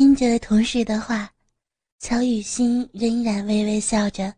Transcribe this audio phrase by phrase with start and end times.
[0.00, 1.30] 听着同事的话，
[1.98, 4.32] 乔雨欣仍然微微笑着，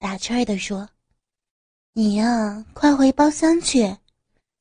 [0.00, 0.88] 打趣儿地说
[1.94, 3.96] ：“你呀，快回包厢去，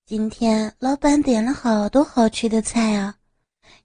[0.06, 3.18] 今天老板点了好多好吃的菜啊！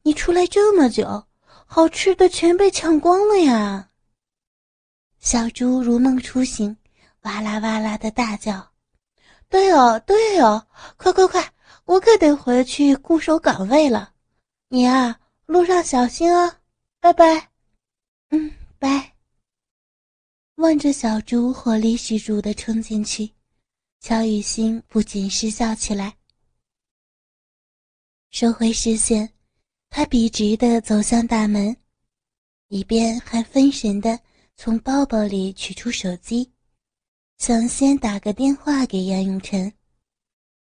[0.02, 1.24] 你出来这么久，
[1.64, 3.88] 好吃的全被抢光了呀！”
[5.18, 6.76] 小猪如梦初醒，
[7.22, 8.72] 哇啦哇啦的大叫
[9.48, 10.66] ：“对哦，对哦，
[10.98, 11.54] 快快快，
[11.86, 14.12] 我可得回去固守岗位了。
[14.68, 15.19] 你啊，
[15.50, 16.60] 路上小心啊，
[17.00, 17.50] 拜拜。
[18.30, 19.16] ”“嗯，拜。”
[20.54, 23.32] 望着小猪火力十足的冲进去，
[23.98, 26.16] 乔雨欣不禁失笑起来。
[28.30, 29.28] 收回视线，
[29.88, 31.76] 他笔直的走向大门，
[32.68, 34.20] 一边还分神的。
[34.54, 36.52] 从包包里取出手机，
[37.38, 39.72] 想先打个电话给杨永成，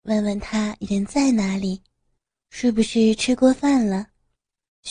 [0.04, 1.84] 问问他人在哪里，
[2.50, 4.09] 是不是吃过饭了，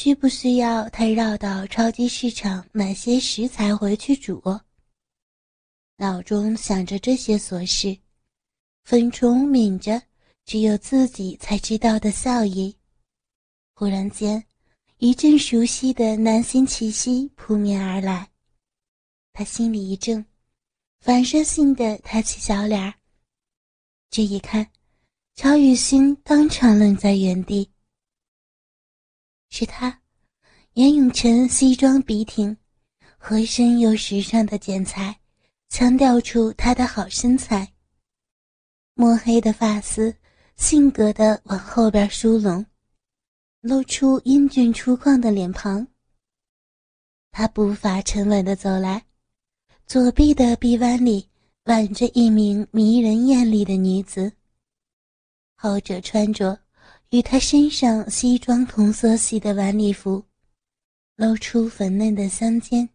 [0.01, 4.41] 需不需要他绕到超级市场买些食材回去煮。
[5.97, 7.98] 脑中想着这些琐事，
[8.84, 10.00] 粉虫抿着
[10.45, 12.77] 只有自己才知道的笑意，
[13.75, 14.45] 忽然间，
[14.98, 18.31] 一阵熟悉的男性气息扑面而来。
[19.33, 20.25] 他心里一怔，
[21.00, 22.94] 反射性的抬起小脸儿。
[24.11, 24.65] 这一看，
[25.34, 27.69] 乔雨欣当场愣在原地。
[29.50, 30.00] 是他，
[30.74, 32.56] 严永成西装笔挺，
[33.16, 35.18] 合身又时尚的剪裁，
[35.68, 37.72] 强调出他的好身材。
[38.94, 40.14] 墨黑的发丝，
[40.56, 42.66] 性格的往后边梳拢，
[43.60, 45.86] 露出英俊粗犷的脸庞。
[47.30, 49.04] 他步伐沉稳的走来。
[49.86, 51.26] 左臂的臂弯里
[51.64, 54.30] 挽着一名迷人艳丽的女子。
[55.54, 56.60] 后者穿着
[57.11, 60.23] 与他身上西装同色系的晚礼服，
[61.17, 62.89] 露出粉嫩的香肩，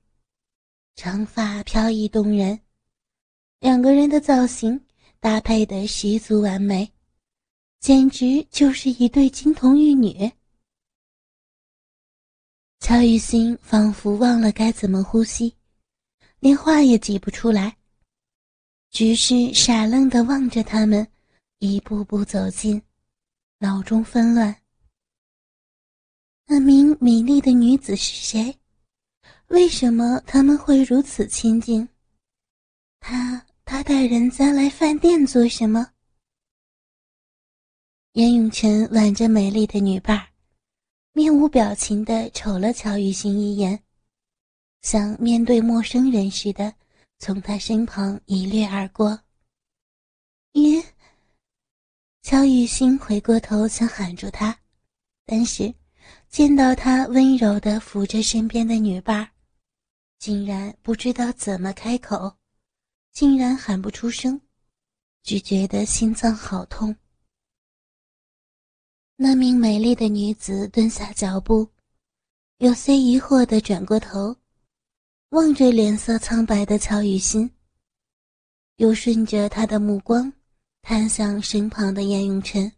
[0.96, 2.60] 长发飘逸动人，
[3.60, 4.80] 两个人的造型
[5.20, 6.92] 搭配的十足完美，
[7.80, 10.32] 简直就是一对金童玉女。
[12.80, 15.56] 乔雨欣仿佛忘了该怎么呼吸。
[16.40, 17.78] 连话也挤不出来，
[18.92, 21.08] 只是傻愣的望着他们，
[21.60, 22.82] 一步步走近，
[23.64, 24.54] 脑中纷乱。
[26.46, 28.60] 那名美丽的女子是谁？
[29.48, 31.88] 为什么他们会如此亲近？
[33.00, 35.94] 他他带人家来饭店做什么？
[38.12, 40.28] 严永成挽着美丽的女伴儿
[41.14, 43.82] 面无表情的瞅了乔雨欣一眼。
[44.82, 46.76] 像面对陌生人似的，
[47.20, 49.18] 从他身旁一掠而过。
[50.52, 50.84] 耶！
[52.24, 54.58] 乔雨欣回过头想喊住他，
[55.26, 55.74] 但是
[56.30, 59.30] 见到他温柔的扶着身边的女伴
[60.20, 62.38] 竟然不知道怎么开口，
[63.12, 64.40] 竟然喊不出声，
[65.22, 66.96] 只觉得心脏好痛。
[69.18, 71.68] 那名美丽的女子蹲下脚步，
[72.60, 74.34] 有些疑惑的转过头。
[75.32, 77.52] 望着脸色苍白的乔雨欣，
[78.78, 80.32] 又顺着他的目光，
[80.84, 82.70] 看向身旁的燕永晨，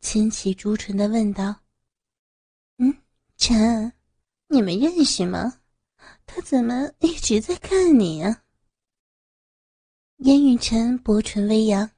[0.00, 1.54] 轻启朱唇的问道
[2.78, 3.02] ：“嗯，
[3.36, 3.92] 陈，
[4.48, 5.60] 你们认识吗？
[6.24, 8.44] 他怎么一直在看你呀？”
[10.24, 11.90] 燕永晨薄唇微扬：“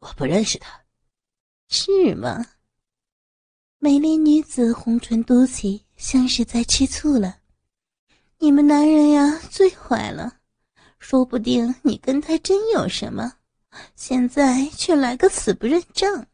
[0.00, 0.84] 我不认识他，
[1.68, 2.44] 是吗？”
[3.80, 7.40] 美丽女子红唇嘟起，像是在吃醋了。
[8.36, 10.40] 你们男人呀，最坏了，
[10.98, 13.38] 说不定你跟他真有什么，
[13.94, 16.26] 现在却来个死不认账。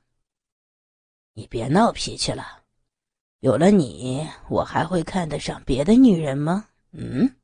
[1.35, 2.63] 你别闹脾气了，
[3.41, 6.69] 有了你，我还会看得上别的女人吗？
[6.93, 7.37] 嗯。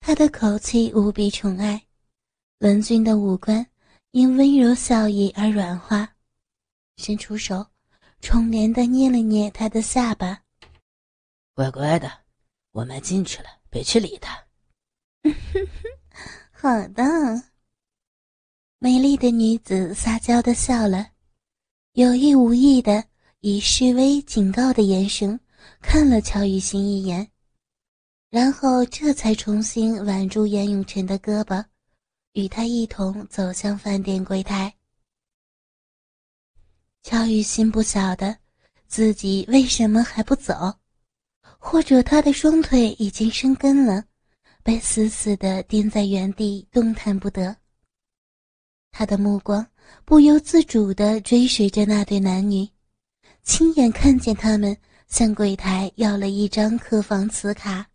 [0.00, 1.86] 他的口气无比宠爱，
[2.60, 3.66] 文俊的五官
[4.12, 6.14] 因温柔笑意而软化，
[6.96, 7.66] 伸出手，
[8.20, 10.42] 宠怜的捏了捏他的下巴，
[11.54, 12.10] 乖乖的。
[12.72, 14.34] 我们进去了，别去理他
[15.22, 15.66] 哼哼。
[16.52, 17.55] 好的。
[18.78, 21.08] 美丽的女子撒娇的笑了，
[21.92, 23.02] 有意无意的
[23.40, 25.40] 以示威警告的眼神
[25.80, 27.26] 看了乔雨欣一眼，
[28.28, 31.64] 然后这才重新挽住严永成的胳膊，
[32.34, 34.74] 与他一同走向饭店柜台。
[37.02, 38.36] 乔雨欣不晓得
[38.86, 40.74] 自己为什么还不走。
[41.58, 44.04] 或者他的双腿已经生根了，
[44.62, 47.56] 被死死的钉在原地，动弹不得。
[48.98, 49.64] 他的目光
[50.06, 52.66] 不由自主地追随着那对男女，
[53.42, 54.74] 亲眼看见他们
[55.06, 57.86] 向柜台要了一张客房磁卡，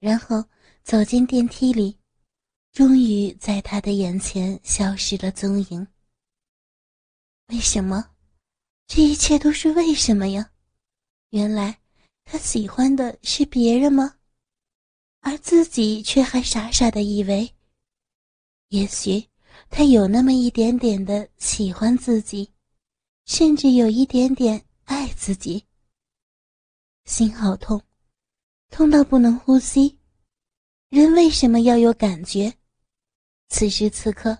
[0.00, 0.42] 然后
[0.82, 1.98] 走进电梯里，
[2.72, 5.86] 终于在他的眼前消失了踪影。
[7.48, 8.02] 为什么？
[8.86, 10.50] 这一切都是为什么呀？
[11.28, 11.78] 原来
[12.24, 14.16] 他喜欢的是别人吗？
[15.20, 17.54] 而自己却还傻傻的以为，
[18.68, 19.28] 也许
[19.74, 22.52] 他有那么一点点的喜欢自己，
[23.24, 25.64] 甚至有一点点爱自己。
[27.06, 27.80] 心好痛，
[28.68, 29.98] 痛到不能呼吸。
[30.90, 32.52] 人为什么要有感觉？
[33.48, 34.36] 此时此刻，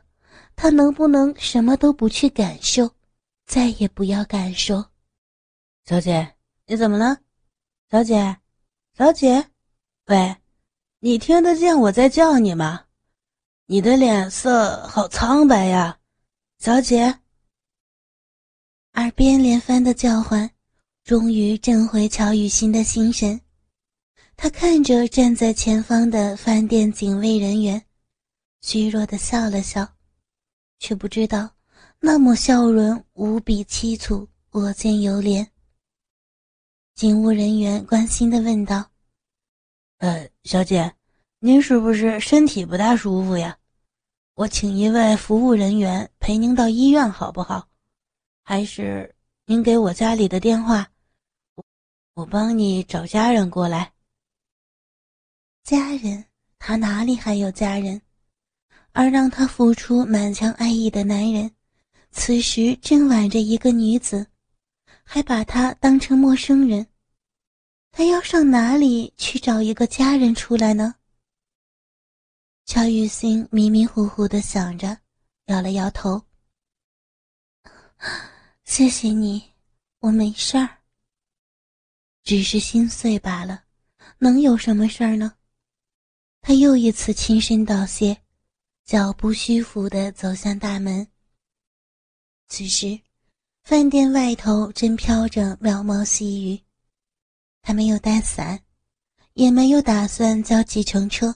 [0.54, 2.90] 他能不能什么都不去感受，
[3.46, 4.84] 再也不要感受？
[5.86, 6.34] 小姐，
[6.66, 7.18] 你怎么了？
[7.90, 8.36] 小姐，
[8.98, 9.48] 小姐，
[10.08, 10.36] 喂，
[11.00, 12.84] 你听得见我在叫你吗？
[13.66, 15.98] 你的脸色好苍白呀，
[16.58, 17.20] 小姐。
[18.94, 20.50] 耳边连番的叫唤。
[21.04, 23.40] 终于挣回乔雨欣的心神，
[24.36, 27.84] 他看着站在前方的饭店警卫人员，
[28.60, 29.96] 虚弱的笑了笑，
[30.78, 31.50] 却不知道
[31.98, 35.44] 那抹笑容无比凄楚，我见犹怜。
[36.94, 38.88] 警务人员关心的问道
[39.98, 40.94] ：“呃，小姐，
[41.44, 43.58] 您是不是身体不大舒服呀？
[44.34, 47.66] 我请一位服务人员陪您到医院好不好？
[48.44, 49.12] 还是
[49.46, 50.88] 您给我家里的电话？”
[52.14, 53.92] 我帮你找家人过来。
[55.64, 56.24] 家人？
[56.60, 58.00] 他哪里还有家人？
[58.92, 61.50] 而让他付出满腔爱意的男人，
[62.12, 64.24] 此时正挽着一个女子，
[65.02, 66.86] 还把她当成陌生人。
[67.90, 70.94] 他要上哪里去找一个家人出来呢？
[72.64, 74.98] 乔雨欣迷迷糊糊的想着，
[75.46, 76.22] 摇了摇头
[78.64, 79.52] ：“谢谢你，
[79.98, 80.78] 我没事儿。”
[82.22, 83.64] 只是心碎罢了，
[84.18, 85.34] 能有什么事儿呢？
[86.40, 88.22] 他又一次轻声道谢，
[88.84, 91.06] 脚步虚浮地走向大门。
[92.48, 93.00] 此时，
[93.64, 96.60] 饭店外头正飘着渺茫细雨，
[97.60, 98.62] 他没有带伞，
[99.34, 101.34] 也没有打算叫计程车，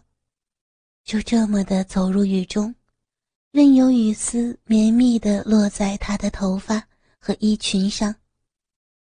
[1.06, 2.74] 就这么的走入雨中，
[3.52, 6.86] 任由雨丝绵密地落在他的头发
[7.18, 8.14] 和衣裙上，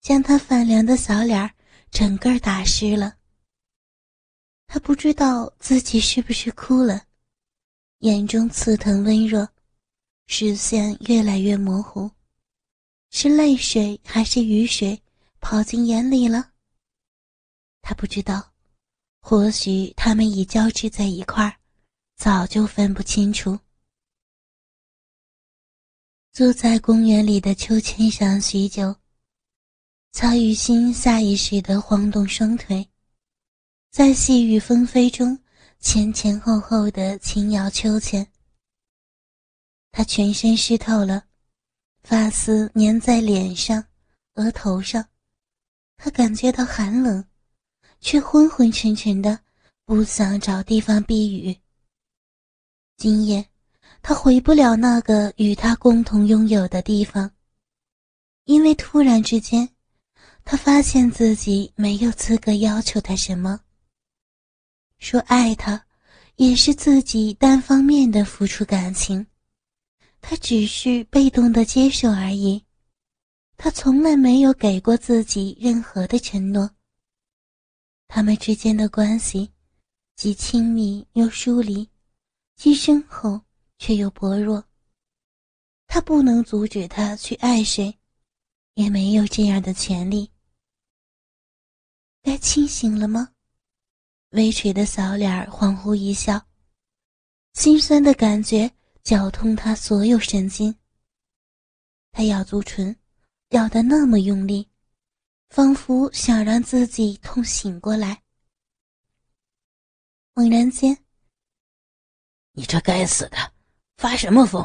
[0.02, 1.52] 将他泛凉的小脸儿。
[1.92, 3.18] 整个打湿了。
[4.68, 7.02] 他不知道自己是不是哭了，
[8.02, 9.50] 眼中刺疼温热，
[10.28, 12.12] 视线越来越模糊，
[13.10, 15.02] 是泪水还是雨水
[15.40, 16.52] 跑进眼里了？
[17.82, 18.54] 他不知道，
[19.20, 21.59] 或许他们已交织在一块儿，
[22.20, 23.58] 早就分不清楚。
[26.34, 28.94] 坐在公园里的秋千上许久。
[30.12, 32.86] 曹雨欣下意识地晃动双腿，
[33.90, 35.40] 在细雨纷飞中
[35.80, 38.30] 前前后后地轻摇秋千。
[39.90, 41.24] 她全身湿透了，
[42.04, 43.86] 发丝粘在脸上、
[44.34, 45.08] 额头上，
[45.96, 47.26] 她感觉到寒冷，
[48.02, 49.40] 却昏昏沉沉的，
[49.86, 51.58] 不想找地方避雨。
[53.00, 53.48] 今夜，
[54.02, 57.32] 他回不了那个与他共同拥有的地方，
[58.44, 59.70] 因为突然之间。
[60.44, 63.62] 他发现自己没有资格要求他什么。
[64.98, 65.86] 说爱他，
[66.36, 69.26] 也是自己单方面的付出感情，
[70.20, 72.66] 他只是被动的接受而已。
[73.56, 76.70] 他从来没有给过自己任何的承诺。
[78.10, 79.52] 他们之间的关系，
[80.18, 81.88] 既亲密又疏离，
[82.60, 83.40] 既深厚
[83.78, 84.62] 却又薄弱。
[85.88, 87.98] 他不能阻止他去爱谁，
[88.74, 90.30] 也没有这样的权利。
[92.22, 93.34] 该清醒了吗？
[94.32, 96.46] 微垂的小脸恍惚一笑，
[97.54, 98.70] 心酸的感觉
[99.04, 100.76] 绞痛他所有神经。
[102.12, 102.94] 他咬住唇，
[103.52, 104.68] 咬得那么用力，
[105.50, 108.22] 仿佛想让自己痛醒过来。
[110.34, 111.06] 猛然间，
[112.60, 113.38] 你这该死的，
[113.96, 114.62] 发什么疯？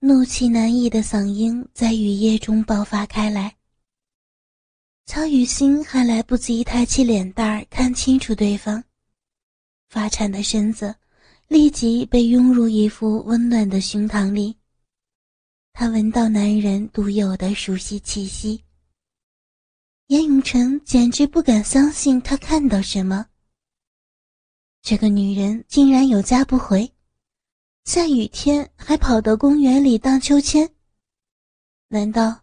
[0.00, 3.54] 怒气难抑的嗓音在雨夜中爆发开来。
[5.06, 8.82] 曹雨欣还来不及抬起脸蛋儿看清楚对方，
[9.90, 10.92] 发颤的身子
[11.46, 14.56] 立即被拥入一副温暖的胸膛里。
[15.72, 18.64] 他闻到男人独有的熟悉气息。
[20.08, 23.24] 严永成简直不敢相信他看到什么。
[24.88, 26.90] 这个女人竟然有家不回，
[27.84, 30.66] 下雨天还跑到公园里荡秋千，
[31.88, 32.40] 难道？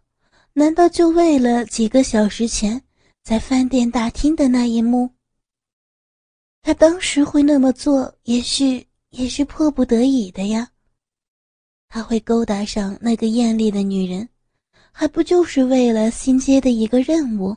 [0.52, 2.80] 难道就为了几个小时前
[3.24, 5.10] 在饭店大厅的那一幕？
[6.62, 10.70] 他当时会那么做，也许也是迫不得已的呀。
[11.88, 14.28] 他会勾搭上那个艳丽的女人，
[14.92, 17.56] 还不就是为了新接的一个任务？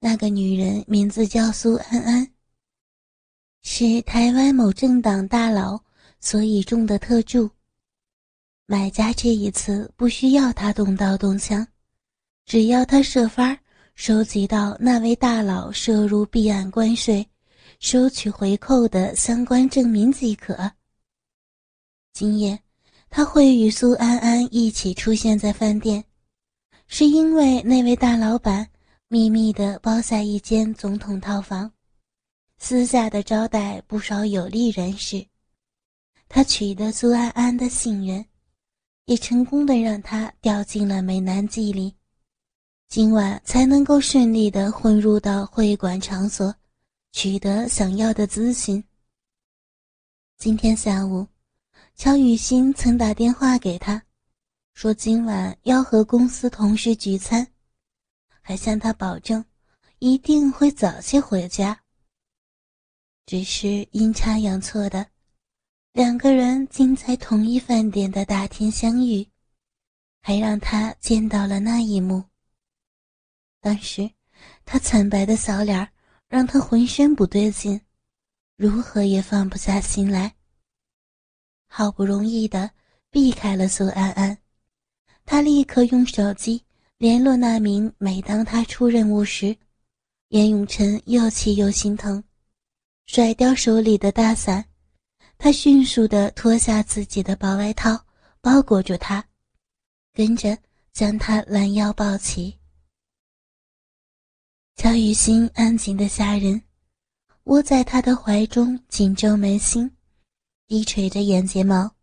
[0.00, 2.33] 那个女人名字叫苏安安，
[3.66, 5.82] 是台湾某政党大佬
[6.20, 7.50] 所倚重的特助。
[8.66, 11.66] 买家这一次不需要他动刀动枪，
[12.44, 13.58] 只要他设法
[13.94, 17.26] 收集到那位大佬涉入避案关税、
[17.80, 20.70] 收取回扣的相关证明即可。
[22.12, 22.60] 今夜，
[23.08, 26.04] 他会与苏安安一起出现在饭店，
[26.86, 28.68] 是因为那位大老板
[29.08, 31.72] 秘密的包下一间总统套房，
[32.66, 35.26] 私下的招待不少有利人士。
[36.30, 38.24] 他取得苏安安的信任。
[39.04, 41.94] 也成功的让他掉进了美男计里，
[42.88, 46.54] 今晚才能够顺利的混入到会馆场所，
[47.12, 48.82] 取得想要的资讯。
[50.38, 51.26] 今天下午，
[51.94, 54.02] 乔雨欣曾打电话给他，
[54.72, 57.46] 说今晚要和公司同事聚餐，
[58.40, 59.44] 还向他保证
[59.98, 61.83] 一定会早些回家。
[63.26, 65.06] 只是阴差阳错的。
[65.92, 69.26] 两个人竟在同一饭店的大厅相遇，
[70.22, 72.24] 还让他见到了那一幕。
[73.60, 74.10] 当时，
[74.64, 75.88] 他惨白的小脸
[76.28, 77.80] 让他浑身不对劲，
[78.56, 80.34] 如何也放不下心来。
[81.66, 82.70] 好不容易的
[83.10, 84.36] 避开了苏安安，
[85.24, 86.62] 他立刻用手机
[86.98, 87.92] 联络那名。
[87.98, 89.56] 每当他出任务时，
[90.28, 92.22] 严永成又气又心疼，
[93.06, 94.64] 甩掉手里的大伞。
[95.36, 98.06] 他迅速地脱下自己的薄外套，
[98.40, 99.26] 包裹住他，
[100.12, 100.56] 跟着
[100.92, 102.58] 将他拦腰抱起。
[104.76, 106.62] 乔雨欣安静的吓人，
[107.44, 109.90] 窝在他的怀中，紧皱眉心，
[110.66, 111.94] 低垂着眼睫毛，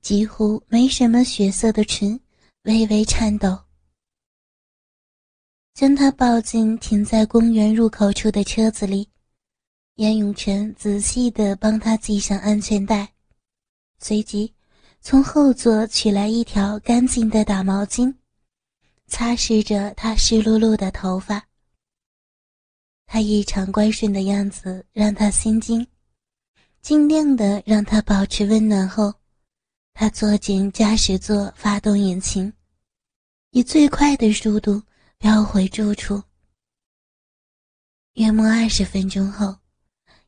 [0.00, 2.18] 几乎没什么血色的唇
[2.62, 3.58] 微微颤抖。
[5.74, 9.08] 将他抱进停在公园入口处的车子里。
[9.96, 13.12] 严永成仔细地帮他系上安全带，
[14.00, 14.52] 随即
[15.00, 18.12] 从后座取来一条干净的大毛巾，
[19.06, 21.46] 擦拭着他湿漉漉的头发。
[23.06, 25.86] 他异常乖顺的样子让他心惊，
[26.82, 29.14] 尽量的让他保持温暖后，
[29.92, 32.52] 他坐进驾驶座，发动引擎，
[33.50, 34.82] 以最快的速度
[35.18, 36.20] 飙回住处。
[38.14, 39.56] 约莫二十分钟后。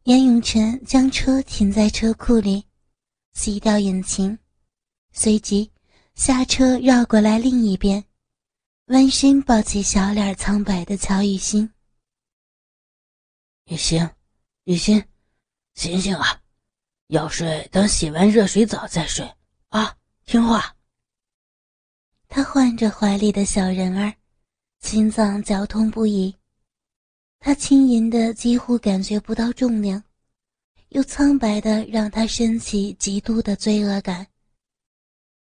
[0.07, 2.65] 严永成将车停在车库里，
[3.35, 4.39] 熄掉引擎，
[5.11, 5.69] 随即
[6.15, 8.05] 下车绕过来另一边，
[8.85, 11.69] 弯身抱起小脸苍白的乔雨欣。
[13.65, 14.09] 雨欣，
[14.63, 15.05] 雨欣，
[15.75, 16.41] 醒醒啊！
[17.09, 19.29] 要睡等洗完热水澡再睡
[19.71, 20.77] 啊，听话。
[22.29, 24.15] 他唤着怀里的小人儿，
[24.79, 26.36] 心脏绞痛不已。
[27.39, 30.03] 他轻盈的几乎感觉不到重量，
[30.89, 34.27] 又苍白的让他升起极度的罪恶感。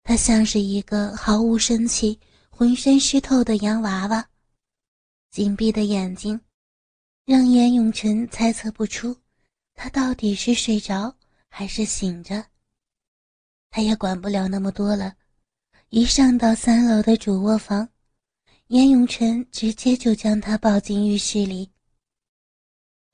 [0.03, 4.27] 他像是一个毫无生气、浑身湿透的洋娃娃，
[5.29, 6.39] 紧闭的眼睛
[7.25, 9.15] 让严永成猜测不出
[9.75, 11.15] 他到底是睡着
[11.47, 12.45] 还是醒着。
[13.69, 15.15] 他也管不了那么多了，
[15.89, 17.87] 一上到三楼的主卧房，
[18.67, 21.69] 严永成直接就将他抱进浴室里。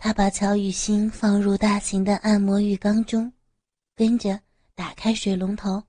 [0.02, 3.32] 他把乔雨欣放入大型的按摩浴缸中，
[3.98, 4.40] 跟着
[4.74, 5.84] 打开水龙头，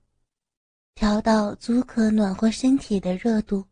[0.95, 3.65] 调到足可暖和身体的热度，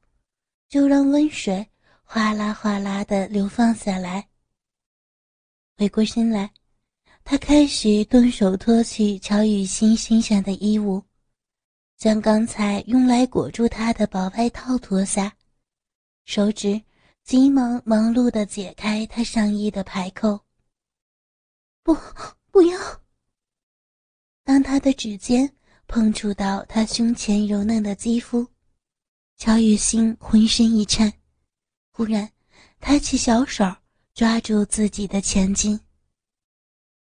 [0.69, 1.67] 就让温水
[2.03, 4.29] 哗啦哗啦的流放下来。
[5.77, 6.49] 回过身来，
[7.25, 11.03] 他开始动手脱去乔雨欣身上的衣物，
[11.97, 15.35] 将刚才用来裹住她的薄外套脱下，
[16.23, 16.81] 手指。
[17.29, 20.39] 急忙忙碌地解开他上衣的排扣。
[21.83, 21.95] 不，
[22.49, 22.79] 不要！
[24.43, 25.55] 当他的指尖
[25.85, 28.47] 碰触到他胸前柔嫩的肌肤，
[29.37, 31.13] 乔雨欣浑身一颤，
[31.91, 32.27] 忽然
[32.79, 33.63] 抬起小手
[34.15, 35.79] 抓住自己的前襟。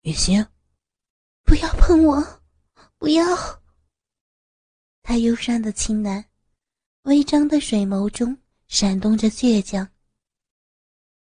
[0.01, 0.45] 雨欣，
[1.45, 2.23] 不要碰我！
[2.99, 3.25] 不要！
[5.01, 6.23] 他忧伤的轻喃，
[7.05, 8.37] 微张的水眸中
[8.67, 9.90] 闪动着倔强。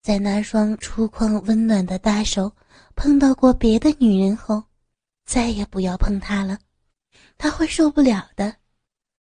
[0.04, 2.54] 在那双粗犷温暖的大手
[2.94, 4.62] 碰到过别的女人后，
[5.24, 6.60] 再也不要碰她了，
[7.38, 8.58] 他会受不了的。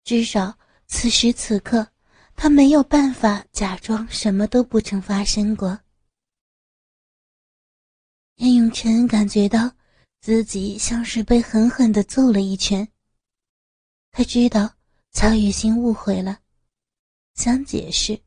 [0.04, 1.88] 至少此时此刻，
[2.36, 5.80] 他没有办法假装什么都不曾发生过。
[8.36, 9.72] 严永成感觉到
[10.20, 12.86] 自己像是被狠狠的揍了一拳。
[14.12, 14.70] 他知道
[15.12, 16.40] 曹雨欣误会了，
[17.36, 18.20] 想解释，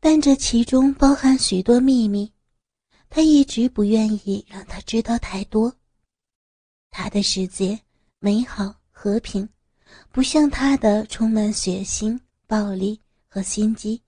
[0.00, 2.32] 但这其中包含许多秘密，
[3.08, 5.74] 他一直不愿意让他知道太多。
[6.90, 7.80] 他的世界
[8.18, 9.48] 美好和平，
[10.10, 14.02] 不像他的充满血腥、暴力和心机。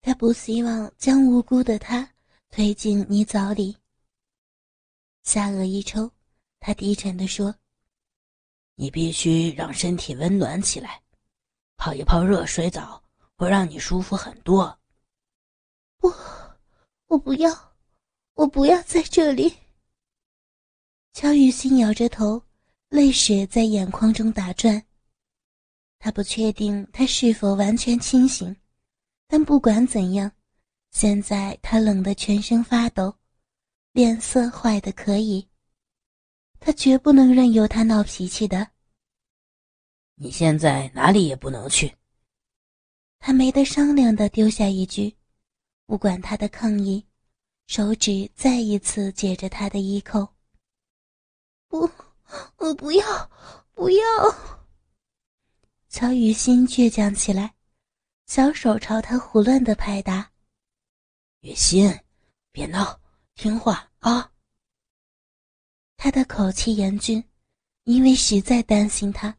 [0.00, 2.10] 他不希望将无辜的他。
[2.50, 3.76] 推进泥沼里，
[5.22, 6.10] 下颚一抽，
[6.58, 7.54] 他低沉地说
[8.74, 11.02] ：“你必须让身体温暖起来，
[11.76, 13.04] 泡一泡热水澡
[13.38, 14.78] 会让你舒服很多。
[15.98, 16.12] ”“不，
[17.06, 17.72] 我不要，
[18.34, 19.56] 我不要在这里。”
[21.14, 22.42] 乔雨欣摇着头，
[22.88, 24.84] 泪水在眼眶中打转。
[25.98, 28.54] 他不确定他是否完全清醒，
[29.26, 30.30] 但不管怎样。
[30.90, 33.14] 现在他冷得全身发抖，
[33.92, 35.46] 脸色坏的可以。
[36.60, 38.70] 他绝不能任由他闹脾气的。
[40.14, 41.97] 你现在哪里也不能去。
[43.28, 45.14] 他没得商量的丢下一句，
[45.84, 47.04] 不管他的抗议，
[47.66, 50.26] 手指再一次解着他的衣扣。
[51.68, 51.90] 不，
[52.56, 53.30] 我不要，
[53.74, 54.02] 不要！
[55.90, 57.54] 乔雨欣倔强起来，
[58.24, 60.32] 小手朝他胡乱的拍打。
[61.40, 62.00] 雨欣，
[62.50, 62.98] 别闹，
[63.34, 64.32] 听话啊！
[65.98, 67.22] 他的口气严峻，
[67.84, 69.36] 因为实在担心他。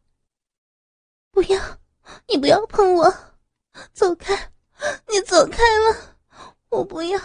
[1.32, 1.80] 不要，
[2.28, 3.12] 你不要碰我，
[3.94, 4.36] 走开，
[5.08, 6.18] 你走开了，
[6.70, 7.20] 我不要，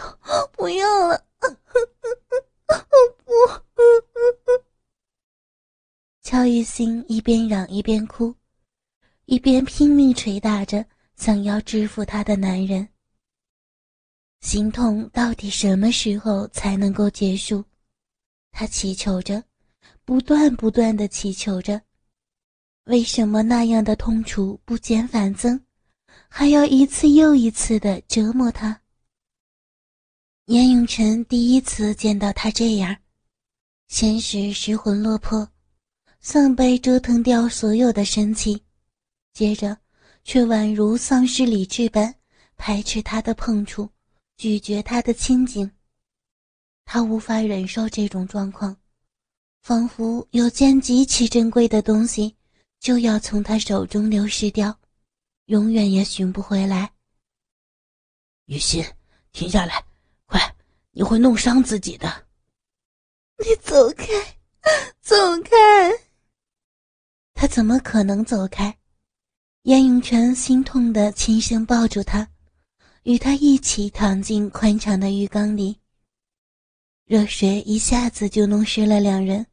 [0.53, 1.25] 不要了，
[3.27, 3.85] 我不！
[6.23, 8.35] 乔雨欣一边嚷一边哭，
[9.27, 10.85] 一边拼命捶打着
[11.17, 12.89] 想要制服他的男人。
[14.41, 17.65] 心痛到底什么时候才能够结束？
[18.53, 19.43] 他祈求着，
[20.05, 21.81] 不断不断的祈求着。
[22.85, 25.59] 为什么那样的痛楚不减反增，
[26.29, 28.81] 还要一次又一次的折磨他？
[30.47, 32.97] 严永晨第一次见到他这样，
[33.89, 35.49] 先是失魂落魄，
[36.21, 38.63] 像被折腾掉所有的生气，
[39.33, 39.79] 接着
[40.23, 42.15] 却宛如丧失理智般
[42.57, 43.89] 排斥他的碰触。
[44.37, 45.71] 拒绝他的亲近，
[46.85, 48.77] 他无法忍受这种状况，
[49.63, 52.35] 仿佛有件极其珍贵的东西
[52.81, 54.77] 就要从他手中流失掉，
[55.47, 56.91] 永远也寻不回来。
[58.47, 58.85] 雨欣，
[59.33, 59.85] 停下来，
[60.27, 60.41] 快，
[60.93, 62.27] 你会弄伤自己的。
[63.39, 64.07] 你走开，
[65.01, 65.51] 走开！
[67.35, 68.77] 他怎么可能走开？
[69.63, 72.29] 燕永成心痛的轻声抱住他。
[73.05, 75.79] 与他一起躺进宽敞的浴缸里，
[77.05, 79.47] 热水一下子就弄湿了两人，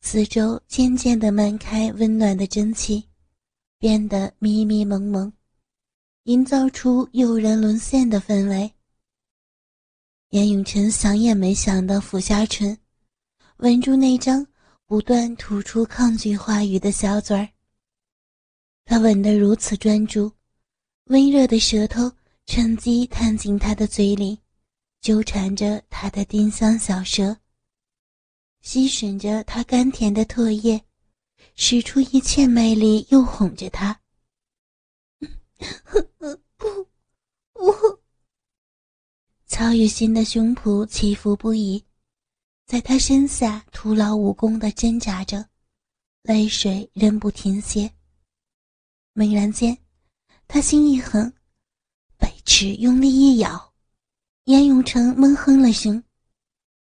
[0.00, 3.06] 四周渐渐的漫开温暖的蒸汽，
[3.80, 5.32] 变得迷迷蒙蒙，
[6.24, 8.70] 营造出诱人沦陷的氛围。
[10.28, 12.78] 严永成想也没想的俯下唇，
[13.56, 14.46] 吻住那张
[14.84, 17.48] 不断吐出抗拒话语的小嘴儿。
[18.84, 20.30] 他吻得如此专注，
[21.06, 22.12] 温热的舌头。
[22.46, 24.36] 趁机探进他的嘴里，
[25.00, 27.36] 纠缠着他的丁香小舌，
[28.60, 30.82] 吸吮着他甘甜的唾液，
[31.54, 34.00] 使出一切魅力又哄着他。
[36.56, 36.88] 不，
[37.52, 38.00] 不！
[39.46, 41.84] 曹雨欣的胸脯起伏不已，
[42.66, 45.48] 在他身下徒劳无功的挣扎着，
[46.22, 47.92] 泪水仍不停歇。
[49.12, 49.76] 猛然间，
[50.48, 51.32] 他心一横。
[52.16, 53.74] 白齿用力一咬，
[54.44, 56.02] 严永成闷哼了声，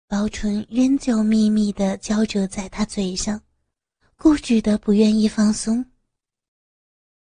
[0.07, 3.41] 薄唇仍旧密密的交折在他嘴上，
[4.21, 5.85] 固执的不愿意放松。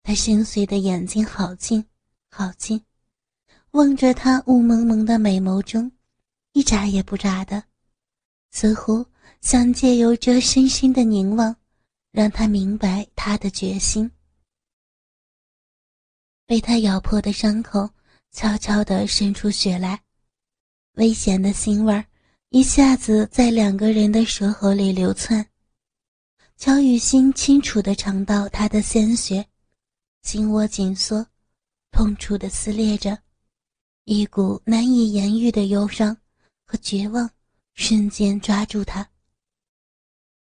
[0.03, 1.87] 他深邃的眼睛好近
[2.29, 2.85] 好近，
[3.71, 5.93] 望着他雾蒙蒙的美眸中，
[6.55, 7.63] 一眨也不眨的，
[8.51, 9.07] 似乎
[9.41, 11.55] 想借由这深深的凝望，
[12.11, 14.11] 让他明白他的决心。
[16.47, 17.89] 被他咬破的伤口
[18.33, 20.03] 悄悄地渗出血来，
[20.95, 22.05] 危险的腥味儿
[22.49, 25.49] 一下子在两个人的舌头里流窜。
[26.57, 29.45] 乔雨欣清楚地尝到他的鲜血，
[30.23, 31.27] 心窝紧缩，
[31.91, 33.19] 痛楚地撕裂着，
[34.05, 36.17] 一股难以言喻的忧伤
[36.65, 37.29] 和绝望
[37.75, 39.09] 瞬间抓住他。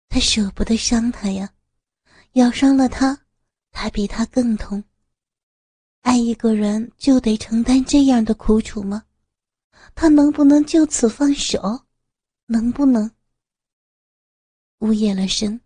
[0.09, 1.51] 他舍不得伤他呀，
[2.33, 3.25] 咬伤了他，
[3.71, 4.83] 他比他更痛。
[6.01, 9.05] 爱一个人就得承担这样的苦楚吗？
[9.95, 11.85] 他能不能就此放手？
[12.45, 13.09] 能不能？
[14.79, 15.59] 呜咽了声，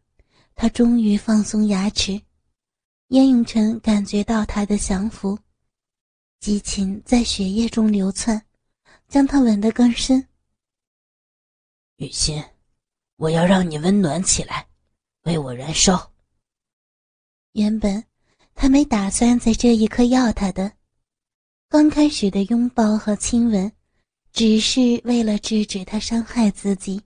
[0.55, 2.19] 他终于放松牙齿。
[3.09, 5.37] 燕永成感觉到他的降服，
[6.39, 8.43] 激情在血液中流窜，
[9.07, 10.27] 将他吻得更深。
[11.97, 12.43] 雨欣，
[13.17, 14.67] 我要让你温暖起来，
[15.21, 16.11] 为我燃烧。
[17.51, 18.03] 原本
[18.55, 20.73] 他没打算在这一刻要他的，
[21.69, 23.71] 刚开始的拥抱和亲吻，
[24.33, 27.01] 只是为了制止他伤害自己。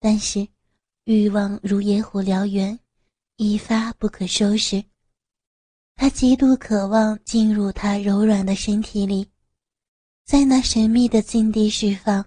[0.00, 0.48] 但是，
[1.04, 2.78] 欲望如野火燎原，
[3.36, 4.84] 一发不可收拾。
[5.96, 9.30] 他极度渴望进入他柔软的身体里，
[10.24, 12.24] 在那神秘的境地释放。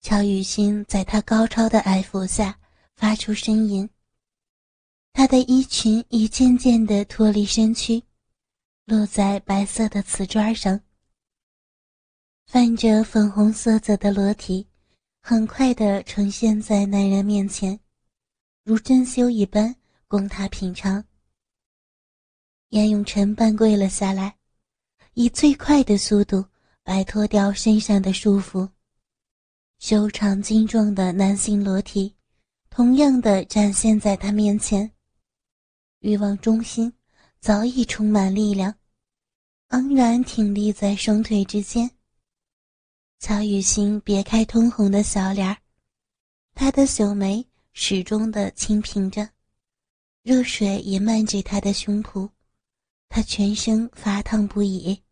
[0.00, 2.58] 乔雨欣在他高超的爱抚下
[2.94, 3.88] 发出呻吟。
[5.12, 8.04] 她的衣裙一件件地脱离身躯，
[8.84, 10.80] 落在白色的瓷砖上。
[12.46, 14.68] 泛着粉红色泽的裸体，
[15.28, 17.80] 很快地呈现在男人面前，
[18.62, 19.74] 如珍馐一般
[20.06, 21.04] 供他品尝。
[22.68, 24.36] 严永成半跪了下来，
[25.14, 26.44] 以最快的速度
[26.84, 28.70] 摆脱掉身上的束缚。
[29.80, 32.14] 修长精壮的男性裸体，
[32.70, 34.88] 同样的展现在他面前。
[36.02, 36.92] 欲望中心
[37.40, 38.72] 早已充满力量，
[39.70, 41.90] 昂然挺立在双腿之间。
[43.18, 45.56] 曹雨欣别开通红的小脸儿，
[46.54, 49.28] 她的秀眉始终的轻平着，
[50.22, 52.30] 热水也漫着她的胸脯，
[53.08, 55.02] 她全身发烫不已。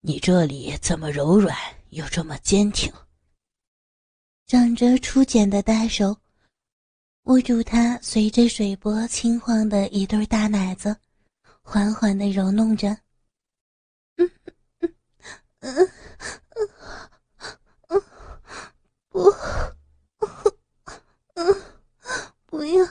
[0.00, 1.56] 你这里怎么柔软
[1.90, 2.92] 又这么坚挺？
[4.46, 6.16] 长着初茧的大手。
[7.24, 10.96] 握住她随着水波轻晃的一对大奶子，
[11.62, 12.88] 缓缓的揉弄着。
[14.16, 14.30] 嗯
[14.80, 14.94] 嗯
[15.60, 15.90] 嗯嗯，
[19.16, 19.34] 不，
[21.36, 21.62] 嗯，
[22.44, 22.86] 不要，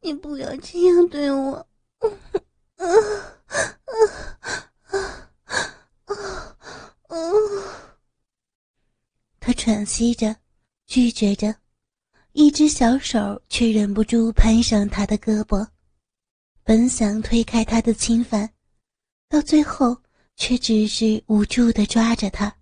[0.00, 1.68] 你不要这样对我。
[9.38, 10.34] 他喘息着，
[10.86, 11.54] 拒绝着。
[12.32, 15.68] 一只小手却忍不住攀上他的胳膊，
[16.64, 18.50] 本想推开他的侵犯，
[19.28, 20.02] 到最后
[20.36, 22.56] 却只是无助地抓着他。